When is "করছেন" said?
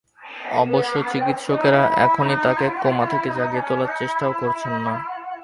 4.41-4.73